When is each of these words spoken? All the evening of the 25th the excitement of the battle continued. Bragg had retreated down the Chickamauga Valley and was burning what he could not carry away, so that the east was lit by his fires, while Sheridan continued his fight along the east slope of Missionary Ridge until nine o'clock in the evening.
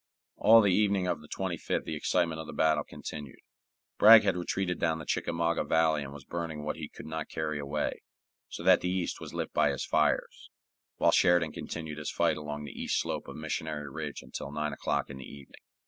All 0.37 0.61
the 0.63 0.73
evening 0.73 1.05
of 1.05 1.21
the 1.21 1.27
25th 1.27 1.83
the 1.85 1.93
excitement 1.95 2.41
of 2.41 2.47
the 2.47 2.53
battle 2.53 2.83
continued. 2.83 3.37
Bragg 3.99 4.23
had 4.23 4.35
retreated 4.35 4.79
down 4.79 4.97
the 4.97 5.05
Chickamauga 5.05 5.63
Valley 5.63 6.01
and 6.03 6.11
was 6.11 6.23
burning 6.25 6.63
what 6.63 6.75
he 6.75 6.89
could 6.89 7.05
not 7.05 7.29
carry 7.29 7.59
away, 7.59 8.01
so 8.49 8.63
that 8.63 8.81
the 8.81 8.89
east 8.89 9.21
was 9.21 9.35
lit 9.35 9.53
by 9.53 9.69
his 9.69 9.85
fires, 9.85 10.49
while 10.95 11.11
Sheridan 11.11 11.51
continued 11.51 11.99
his 11.99 12.09
fight 12.09 12.35
along 12.37 12.63
the 12.63 12.71
east 12.81 12.99
slope 12.99 13.27
of 13.27 13.35
Missionary 13.35 13.91
Ridge 13.91 14.23
until 14.23 14.51
nine 14.51 14.73
o'clock 14.73 15.11
in 15.11 15.17
the 15.19 15.31
evening. 15.31 15.61